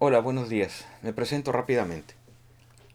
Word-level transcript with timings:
Hola, 0.00 0.20
buenos 0.20 0.48
días. 0.48 0.86
Me 1.02 1.12
presento 1.12 1.50
rápidamente. 1.50 2.14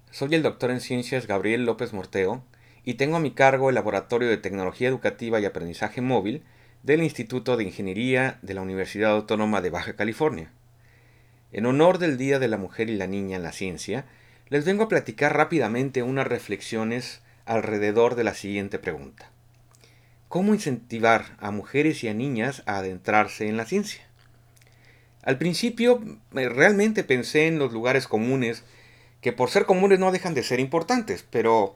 Soy 0.09 0.35
el 0.35 0.41
doctor 0.41 0.71
en 0.71 0.79
ciencias 0.79 1.27
Gabriel 1.27 1.65
López 1.65 1.91
Morteo 1.91 2.45
y 2.85 2.93
tengo 2.93 3.17
a 3.17 3.19
mi 3.19 3.31
cargo 3.31 3.67
el 3.67 3.75
Laboratorio 3.75 4.29
de 4.29 4.37
Tecnología 4.37 4.87
Educativa 4.87 5.41
y 5.41 5.43
Aprendizaje 5.43 5.99
Móvil 5.99 6.43
del 6.81 7.03
Instituto 7.03 7.57
de 7.57 7.65
Ingeniería 7.65 8.39
de 8.41 8.53
la 8.53 8.61
Universidad 8.61 9.11
Autónoma 9.11 9.59
de 9.59 9.69
Baja 9.69 9.97
California. 9.97 10.53
En 11.51 11.65
honor 11.65 11.97
del 11.97 12.17
Día 12.17 12.39
de 12.39 12.47
la 12.47 12.55
Mujer 12.55 12.89
y 12.89 12.95
la 12.95 13.07
Niña 13.07 13.35
en 13.35 13.43
la 13.43 13.51
Ciencia, 13.51 14.05
les 14.47 14.63
vengo 14.63 14.85
a 14.85 14.87
platicar 14.87 15.35
rápidamente 15.35 16.03
unas 16.03 16.25
reflexiones 16.25 17.21
alrededor 17.43 18.15
de 18.15 18.23
la 18.23 18.33
siguiente 18.33 18.79
pregunta. 18.79 19.29
¿Cómo 20.29 20.53
incentivar 20.53 21.35
a 21.39 21.51
mujeres 21.51 22.01
y 22.05 22.07
a 22.07 22.13
niñas 22.13 22.63
a 22.65 22.77
adentrarse 22.77 23.49
en 23.49 23.57
la 23.57 23.65
ciencia? 23.65 24.07
Al 25.23 25.37
principio 25.37 26.01
realmente 26.31 27.03
pensé 27.03 27.47
en 27.47 27.57
los 27.57 27.71
lugares 27.71 28.07
comunes, 28.07 28.63
que 29.21 29.31
por 29.31 29.49
ser 29.49 29.65
comunes 29.65 29.99
no 29.99 30.11
dejan 30.11 30.33
de 30.33 30.43
ser 30.43 30.59
importantes, 30.59 31.25
pero 31.29 31.75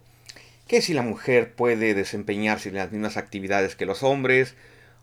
¿qué 0.68 0.82
si 0.82 0.94
la 0.94 1.02
mujer 1.02 1.54
puede 1.54 1.94
desempeñarse 1.94 2.70
en 2.70 2.76
las 2.76 2.91
mismas 2.91 3.16
actividades 3.16 3.76
que 3.76 3.86
los 3.86 4.04
hombres? 4.04 4.55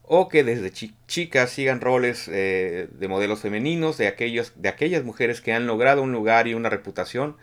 O 0.02 0.28
que 0.28 0.44
desde 0.44 0.70
chicas 1.06 1.48
sigan 1.50 1.80
roles 1.80 2.28
eh, 2.28 2.88
de 2.92 3.08
modelos 3.08 3.40
femeninos, 3.40 3.96
de, 3.96 4.06
aquellos, 4.06 4.52
de 4.56 4.68
aquellas 4.68 5.02
mujeres 5.02 5.40
que 5.40 5.54
han 5.54 5.66
logrado 5.66 6.02
un 6.02 6.12
lugar 6.12 6.46
y 6.46 6.52
una 6.52 6.68
reputación 6.68 7.38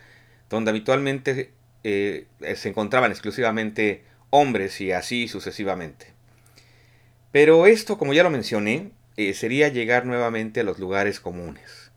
donde 0.52 0.70
habitualmente 0.70 1.50
eh, 1.84 2.28
se 2.56 2.70
encontraban 2.70 3.10
exclusivamente 3.10 4.04
hombres 4.30 4.80
y 4.82 4.92
así 4.92 5.28
sucesivamente. 5.28 6.14
Pero 7.32 7.66
esto, 7.66 7.98
como 7.98 8.14
ya 8.14 8.22
lo 8.22 8.30
mencioné, 8.30 8.92
eh, 9.18 9.34
sería 9.34 9.68
llegar 9.68 10.06
nuevamente 10.06 10.62
a 10.62 10.64
los 10.64 10.80
lugares 10.80 11.20
comunes. 11.20 11.92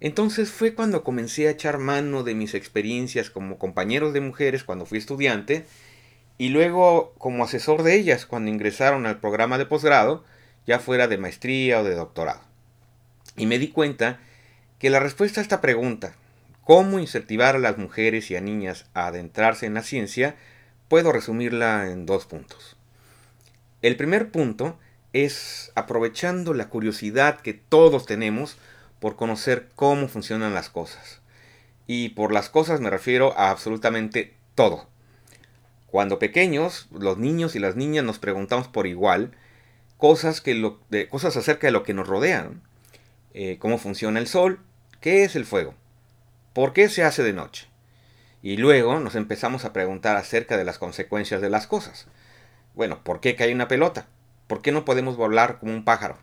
Entonces 0.00 0.50
fue 0.50 0.74
cuando 0.74 1.04
comencé 1.04 1.46
a 1.46 1.52
echar 1.52 1.78
mano 1.78 2.24
de 2.24 2.34
mis 2.34 2.54
experiencias 2.54 3.30
como 3.30 3.58
compañeros 3.58 4.12
de 4.12 4.20
mujeres 4.20 4.64
cuando 4.64 4.84
fui 4.84 4.98
estudiante 4.98 5.64
y 6.38 6.48
luego 6.48 7.14
como 7.18 7.44
asesor 7.44 7.84
de 7.84 7.94
ellas 7.94 8.26
cuando 8.26 8.50
ingresaron 8.50 9.06
al 9.06 9.20
programa 9.20 9.58
de 9.58 9.66
posgrado, 9.66 10.24
ya 10.66 10.80
fuera 10.80 11.06
de 11.06 11.18
maestría 11.18 11.80
o 11.80 11.84
de 11.84 11.94
doctorado. 11.94 12.40
Y 13.36 13.46
me 13.46 13.58
di 13.58 13.68
cuenta 13.68 14.18
que 14.80 14.90
la 14.90 14.98
respuesta 14.98 15.40
a 15.40 15.42
esta 15.42 15.60
pregunta, 15.60 16.16
cómo 16.64 16.98
incentivar 16.98 17.54
a 17.54 17.60
las 17.60 17.78
mujeres 17.78 18.30
y 18.30 18.36
a 18.36 18.40
niñas 18.40 18.86
a 18.94 19.06
adentrarse 19.06 19.66
en 19.66 19.74
la 19.74 19.82
ciencia, 19.82 20.34
puedo 20.88 21.12
resumirla 21.12 21.90
en 21.90 22.06
dos 22.06 22.26
puntos. 22.26 22.76
El 23.80 23.96
primer 23.96 24.30
punto 24.30 24.78
es 25.12 25.72
aprovechando 25.74 26.54
la 26.54 26.68
curiosidad 26.68 27.40
que 27.40 27.54
todos 27.54 28.06
tenemos 28.06 28.56
por 29.00 29.16
conocer 29.16 29.68
cómo 29.74 30.08
funcionan 30.08 30.54
las 30.54 30.68
cosas. 30.68 31.20
Y 31.86 32.10
por 32.10 32.32
las 32.32 32.48
cosas 32.48 32.80
me 32.80 32.90
refiero 32.90 33.36
a 33.38 33.50
absolutamente 33.50 34.34
todo. 34.54 34.86
Cuando 35.86 36.18
pequeños, 36.18 36.88
los 36.90 37.18
niños 37.18 37.54
y 37.54 37.58
las 37.58 37.76
niñas 37.76 38.04
nos 38.04 38.18
preguntamos 38.18 38.68
por 38.68 38.86
igual 38.86 39.32
cosas, 39.98 40.40
que 40.40 40.54
lo, 40.54 40.80
de, 40.88 41.08
cosas 41.08 41.36
acerca 41.36 41.66
de 41.66 41.72
lo 41.72 41.82
que 41.82 41.94
nos 41.94 42.08
rodean. 42.08 42.62
Eh, 43.34 43.56
cómo 43.58 43.78
funciona 43.78 44.18
el 44.18 44.26
sol, 44.26 44.60
qué 45.00 45.24
es 45.24 45.36
el 45.36 45.44
fuego, 45.44 45.74
¿Por 46.52 46.74
qué 46.74 46.90
se 46.90 47.02
hace 47.02 47.22
de 47.22 47.32
noche? 47.32 47.66
Y 48.42 48.58
luego 48.58 49.00
nos 49.00 49.14
empezamos 49.14 49.64
a 49.64 49.72
preguntar 49.72 50.16
acerca 50.16 50.58
de 50.58 50.64
las 50.64 50.78
consecuencias 50.78 51.40
de 51.40 51.48
las 51.48 51.66
cosas. 51.66 52.06
Bueno, 52.74 53.02
¿por 53.02 53.20
qué 53.20 53.36
cae 53.36 53.54
una 53.54 53.68
pelota? 53.68 54.06
¿Por 54.52 54.60
qué 54.60 54.70
no 54.70 54.84
podemos 54.84 55.16
volar 55.16 55.58
como 55.58 55.72
un 55.72 55.82
pájaro? 55.82 56.18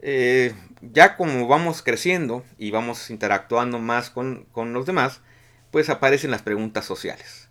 Eh, 0.00 0.54
ya 0.80 1.18
como 1.18 1.46
vamos 1.46 1.82
creciendo 1.82 2.42
y 2.56 2.70
vamos 2.70 3.10
interactuando 3.10 3.78
más 3.78 4.08
con, 4.08 4.46
con 4.52 4.72
los 4.72 4.86
demás, 4.86 5.20
pues 5.70 5.90
aparecen 5.90 6.30
las 6.30 6.40
preguntas 6.40 6.86
sociales. 6.86 7.50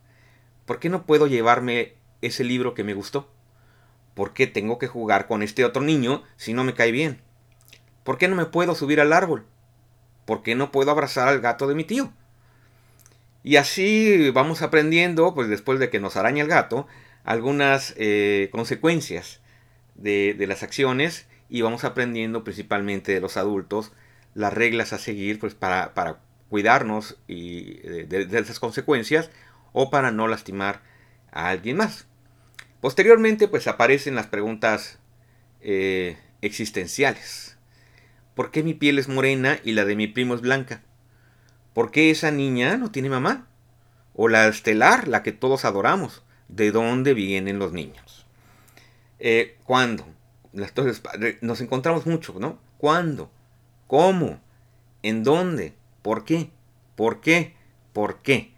¿Por 0.65 0.79
qué 0.79 0.89
no 0.89 1.05
puedo 1.05 1.27
llevarme 1.27 1.93
ese 2.23 2.43
libro 2.43 2.73
que 2.73 2.83
me 2.83 2.95
gustó? 2.95 3.31
¿Por 4.15 4.33
qué 4.33 4.47
tengo 4.47 4.79
que 4.79 4.87
jugar 4.87 5.27
con 5.27 5.43
este 5.43 5.63
otro 5.63 5.83
niño 5.83 6.23
si 6.35 6.53
no 6.55 6.63
me 6.63 6.73
cae 6.73 6.91
bien? 6.91 7.21
¿Por 8.03 8.17
qué 8.17 8.27
no 8.27 8.35
me 8.35 8.47
puedo 8.47 8.73
subir 8.73 8.99
al 8.99 9.13
árbol? 9.13 9.45
¿por 10.25 10.41
qué 10.41 10.55
no 10.55 10.71
puedo 10.71 10.89
abrazar 10.89 11.27
al 11.27 11.41
gato 11.41 11.67
de 11.67 11.75
mi 11.75 11.83
tío? 11.83 12.11
Y 13.43 13.57
así 13.57 14.31
vamos 14.31 14.63
aprendiendo, 14.63 15.35
pues 15.35 15.47
después 15.47 15.77
de 15.77 15.91
que 15.91 15.99
nos 15.99 16.17
araña 16.17 16.41
el 16.41 16.49
gato, 16.49 16.87
algunas 17.23 17.93
eh, 17.97 18.49
consecuencias 18.51 19.42
de, 19.95 20.35
las 20.47 20.63
acciones 20.63 21.27
y 21.49 21.61
vamos 21.61 21.83
aprendiendo 21.83 22.43
principalmente 22.43 23.13
de 23.13 23.21
los 23.21 23.37
adultos 23.37 23.91
las 24.33 24.53
reglas 24.53 24.93
a 24.93 24.97
seguir 24.97 25.39
pues, 25.39 25.53
para, 25.55 25.93
cuidarnos 26.49 27.17
y, 27.27 27.79
eh, 27.83 28.05
de, 28.07 28.39
esas 28.39 28.59
consecuencias 28.59 29.29
o 29.71 29.89
para 29.89 30.11
no 30.11 30.27
lastimar 30.27 30.81
a 31.31 31.49
alguien 31.49 31.77
más. 31.77 32.07
Posteriormente 32.81 33.47
pues 33.47 33.67
aparecen 33.67 34.15
las 34.15 34.27
preguntas 34.27 34.99
eh, 35.61 36.17
existenciales. 36.41 37.57
¿Por 38.35 38.51
qué 38.51 38.63
mi 38.63 38.73
piel 38.73 38.99
es 38.99 39.07
morena 39.07 39.59
y 39.63 39.73
la 39.73 39.85
de 39.85 39.95
mi 39.95 40.07
primo 40.07 40.35
es 40.35 40.41
blanca? 40.41 40.81
¿Por 41.73 41.91
qué 41.91 42.11
esa 42.11 42.31
niña 42.31 42.77
no 42.77 42.91
tiene 42.91 43.09
mamá? 43.09 43.47
O 44.13 44.27
la 44.27 44.47
estelar, 44.47 45.07
la 45.07 45.23
que 45.23 45.31
todos 45.31 45.65
adoramos. 45.65 46.23
¿De 46.49 46.71
dónde 46.71 47.13
vienen 47.13 47.57
los 47.57 47.73
niños? 47.73 48.22
Eh, 49.25 49.55
¿Cuándo? 49.63 50.05
Entonces, 50.51 51.01
nos 51.39 51.61
encontramos 51.61 52.05
mucho, 52.05 52.35
¿no? 52.39 52.59
¿Cuándo? 52.77 53.31
¿Cómo? 53.87 54.41
¿En 55.01 55.23
dónde? 55.23 55.73
¿Por 56.01 56.25
qué? 56.25 56.49
¿Por 56.97 57.21
qué? 57.21 57.55
¿Por 57.93 58.21
qué? 58.21 58.51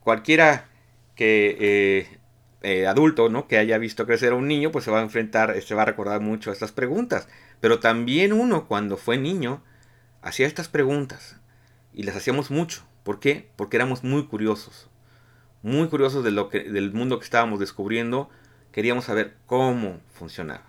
Cualquiera 0.00 0.68
que 1.14 1.56
eh, 1.58 2.18
eh, 2.60 2.86
adulto, 2.86 3.30
¿no? 3.30 3.48
Que 3.48 3.56
haya 3.56 3.78
visto 3.78 4.04
crecer 4.04 4.32
a 4.32 4.36
un 4.36 4.48
niño, 4.48 4.70
pues 4.70 4.84
se 4.84 4.90
va 4.90 4.98
a 4.98 5.02
enfrentar, 5.02 5.58
se 5.62 5.74
va 5.74 5.80
a 5.80 5.86
recordar 5.86 6.20
mucho 6.20 6.50
a 6.50 6.52
estas 6.52 6.72
preguntas. 6.72 7.26
Pero 7.62 7.80
también 7.80 8.34
uno 8.34 8.68
cuando 8.68 8.98
fue 8.98 9.16
niño 9.16 9.62
hacía 10.20 10.46
estas 10.46 10.68
preguntas 10.68 11.40
y 11.94 12.02
las 12.02 12.16
hacíamos 12.16 12.50
mucho. 12.50 12.82
¿Por 13.02 13.18
qué? 13.18 13.48
Porque 13.56 13.78
éramos 13.78 14.04
muy 14.04 14.26
curiosos. 14.26 14.90
Muy 15.62 15.88
curiosos 15.88 16.22
de 16.22 16.32
lo 16.32 16.50
que, 16.50 16.64
del 16.64 16.92
mundo 16.92 17.18
que 17.18 17.24
estábamos 17.24 17.60
descubriendo. 17.60 18.28
Queríamos 18.72 19.04
saber 19.04 19.34
cómo 19.46 20.00
funcionaba. 20.14 20.64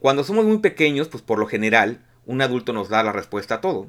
Cuando 0.00 0.24
somos 0.24 0.44
muy 0.44 0.58
pequeños, 0.58 1.08
pues 1.08 1.22
por 1.22 1.38
lo 1.38 1.46
general, 1.46 2.04
un 2.26 2.42
adulto 2.42 2.72
nos 2.72 2.90
da 2.90 3.02
la 3.02 3.12
respuesta 3.12 3.56
a 3.56 3.60
todo. 3.60 3.88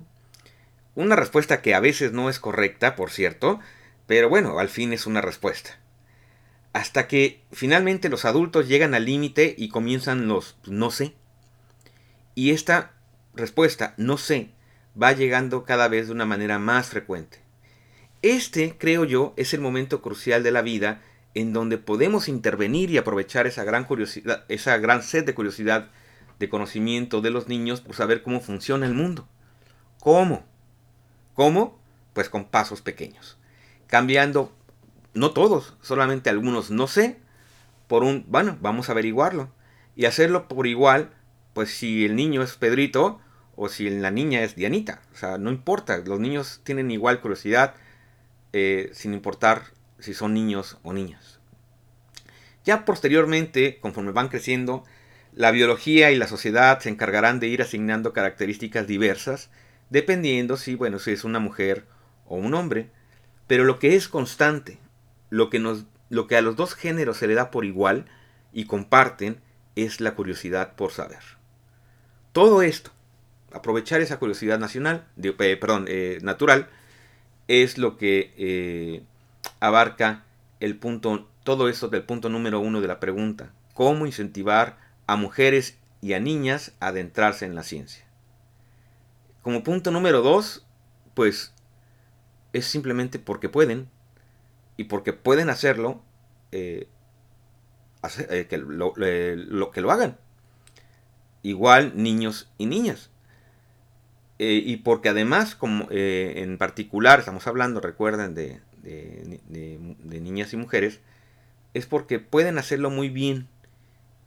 Una 0.95 1.15
respuesta 1.15 1.61
que 1.61 1.75
a 1.75 1.79
veces 1.81 2.13
no 2.13 2.29
es 2.29 2.39
correcta, 2.39 2.95
por 2.95 3.11
cierto, 3.11 3.59
pero 4.07 4.29
bueno, 4.29 4.59
al 4.59 4.69
fin 4.69 4.93
es 4.93 5.05
una 5.05 5.21
respuesta. 5.21 5.79
Hasta 6.73 7.07
que 7.07 7.41
finalmente 7.51 8.07
los 8.07 8.23
adultos 8.23 8.69
llegan 8.69 8.93
al 8.93 9.05
límite 9.05 9.53
y 9.57 9.69
comienzan 9.69 10.27
los 10.27 10.57
no 10.65 10.91
sé. 10.91 11.13
Y 12.35 12.51
esta 12.51 12.93
respuesta, 13.33 13.93
no 13.97 14.17
sé, 14.17 14.51
va 15.01 15.11
llegando 15.11 15.65
cada 15.65 15.89
vez 15.89 16.07
de 16.07 16.13
una 16.13 16.25
manera 16.25 16.59
más 16.59 16.87
frecuente. 16.87 17.39
Este, 18.21 18.77
creo 18.77 19.03
yo, 19.03 19.33
es 19.35 19.53
el 19.53 19.61
momento 19.61 20.01
crucial 20.01 20.43
de 20.43 20.51
la 20.51 20.61
vida 20.61 21.01
en 21.33 21.53
donde 21.53 21.77
podemos 21.77 22.27
intervenir 22.27 22.89
y 22.91 22.97
aprovechar 22.97 23.47
esa 23.47 23.63
gran 23.63 23.85
curiosidad, 23.85 24.43
esa 24.49 24.77
gran 24.77 25.01
sed 25.01 25.25
de 25.25 25.33
curiosidad, 25.33 25.89
de 26.39 26.49
conocimiento 26.49 27.21
de 27.21 27.29
los 27.29 27.47
niños 27.47 27.81
por 27.81 27.95
saber 27.95 28.23
cómo 28.23 28.41
funciona 28.41 28.85
el 28.85 28.93
mundo. 28.93 29.27
¿Cómo? 29.99 30.43
¿Cómo? 31.35 31.79
Pues 32.13 32.29
con 32.29 32.45
pasos 32.45 32.81
pequeños. 32.81 33.37
Cambiando, 33.87 34.51
no 35.13 35.31
todos, 35.31 35.77
solamente 35.81 36.29
algunos 36.29 36.71
no 36.71 36.87
sé, 36.87 37.19
por 37.87 38.03
un, 38.03 38.25
bueno, 38.27 38.57
vamos 38.61 38.89
a 38.89 38.93
averiguarlo. 38.93 39.51
Y 39.95 40.05
hacerlo 40.05 40.47
por 40.47 40.67
igual 40.67 41.13
pues 41.53 41.69
si 41.71 42.05
el 42.05 42.15
niño 42.15 42.41
es 42.41 42.55
Pedrito 42.55 43.19
o 43.55 43.69
si 43.69 43.89
la 43.89 44.11
niña 44.11 44.41
es 44.41 44.55
Dianita. 44.55 45.01
O 45.13 45.17
sea, 45.17 45.37
no 45.37 45.51
importa, 45.51 45.97
los 45.99 46.19
niños 46.19 46.61
tienen 46.63 46.91
igual 46.91 47.21
curiosidad 47.21 47.75
eh, 48.53 48.89
sin 48.93 49.13
importar 49.13 49.63
si 50.01 50.13
son 50.13 50.33
niños 50.33 50.77
o 50.83 50.93
niñas. 50.93 51.39
Ya 52.63 52.85
posteriormente, 52.85 53.79
conforme 53.79 54.11
van 54.11 54.29
creciendo, 54.29 54.83
la 55.33 55.51
biología 55.51 56.11
y 56.11 56.17
la 56.17 56.27
sociedad 56.27 56.79
se 56.79 56.89
encargarán 56.89 57.39
de 57.39 57.47
ir 57.47 57.61
asignando 57.61 58.13
características 58.13 58.85
diversas, 58.85 59.49
dependiendo 59.89 60.57
si, 60.57 60.75
bueno, 60.75 60.99
si 60.99 61.11
es 61.11 61.23
una 61.23 61.39
mujer 61.39 61.85
o 62.25 62.35
un 62.35 62.53
hombre. 62.53 62.89
Pero 63.47 63.63
lo 63.63 63.79
que 63.79 63.95
es 63.95 64.07
constante, 64.07 64.77
lo 65.29 65.49
que, 65.49 65.59
nos, 65.59 65.85
lo 66.09 66.27
que 66.27 66.37
a 66.37 66.41
los 66.41 66.55
dos 66.55 66.75
géneros 66.75 67.17
se 67.17 67.27
le 67.27 67.33
da 67.33 67.51
por 67.51 67.65
igual 67.65 68.05
y 68.53 68.65
comparten, 68.65 69.41
es 69.75 70.01
la 70.01 70.15
curiosidad 70.15 70.75
por 70.75 70.91
saber. 70.91 71.19
Todo 72.31 72.61
esto, 72.61 72.91
aprovechar 73.51 74.01
esa 74.01 74.19
curiosidad 74.19 74.59
nacional, 74.59 75.07
de, 75.15 75.35
eh, 75.39 75.57
perdón, 75.57 75.85
eh, 75.87 76.19
natural, 76.21 76.69
es 77.47 77.77
lo 77.77 77.97
que 77.97 78.33
eh, 78.37 79.03
abarca 79.61 80.25
el 80.59 80.77
punto, 80.77 81.29
todo 81.43 81.69
esto 81.69 81.87
del 81.87 82.03
punto 82.03 82.27
número 82.27 82.59
uno 82.59 82.81
de 82.81 82.87
la 82.87 82.99
pregunta. 82.99 83.53
¿Cómo 83.73 84.05
incentivar 84.05 84.77
a 85.07 85.15
mujeres 85.15 85.77
y 86.01 86.13
a 86.13 86.19
niñas 86.19 86.73
a 86.81 86.87
adentrarse 86.87 87.45
en 87.45 87.55
la 87.55 87.63
ciencia? 87.63 88.03
Como 89.41 89.63
punto 89.63 89.91
número 89.91 90.21
dos, 90.21 90.65
pues 91.13 91.53
es 92.53 92.65
simplemente 92.65 93.17
porque 93.17 93.49
pueden. 93.49 93.89
Y 94.77 94.85
porque 94.85 95.13
pueden 95.13 95.49
hacerlo, 95.49 96.01
eh, 96.51 96.87
eh, 98.29 98.47
que, 98.49 98.57
lo, 98.57 98.93
que 98.93 99.81
lo 99.81 99.91
hagan. 99.91 100.17
Igual 101.43 101.93
niños 101.95 102.49
y 102.57 102.65
niñas. 102.65 103.09
Eh, 104.39 104.61
y 104.65 104.77
porque 104.77 105.09
además, 105.09 105.55
como 105.55 105.87
en 105.91 106.57
particular 106.57 107.19
estamos 107.19 107.45
hablando, 107.45 107.79
recuerden, 107.79 108.33
de, 108.33 108.59
de, 108.81 110.19
niñas 110.21 110.53
y 110.53 110.57
mujeres, 110.57 110.99
es 111.73 111.85
porque 111.85 112.19
pueden 112.19 112.57
hacerlo 112.57 112.89
muy 112.89 113.09
bien 113.09 113.47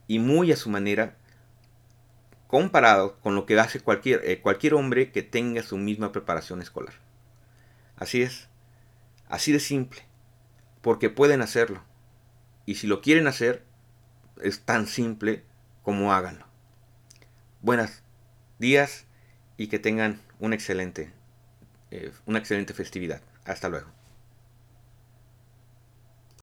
y 0.07 0.19
muy 0.19 0.51
a 0.51 0.55
su 0.55 0.69
manera 0.69 1.15
comparado 2.47 3.17
con 3.19 3.35
lo 3.35 3.45
que 3.45 3.59
hace 3.59 3.79
cualquier, 3.79 4.41
cualquier 4.41 4.75
hombre 4.75 5.11
que 5.11 5.23
tenga 5.23 5.63
su 5.63 5.77
misma 5.77 6.11
preparación 6.11 6.61
escolar. 6.61 6.93
Así 7.95 8.21
es. 8.21 8.47
Así 9.29 9.51
de 9.51 9.59
simple. 9.59 10.01
Porque 10.81 11.09
pueden 11.09 11.41
hacerlo. 11.41 11.83
Y 12.65 12.75
si 12.75 12.87
lo 12.87 13.01
quieren 13.01 13.27
hacer, 13.27 13.63
es 14.41 14.61
tan 14.61 14.87
simple 14.87 15.43
como 15.83 16.13
háganlo. 16.13 16.45
Buenos 17.61 18.03
días 18.59 19.05
y 19.57 19.67
que 19.67 19.79
tengan 19.79 20.21
un 20.39 20.53
excelente, 20.53 21.11
eh, 21.91 22.11
una 22.25 22.39
excelente 22.39 22.73
festividad. 22.73 23.21
Hasta 23.45 23.69
luego. 23.69 23.87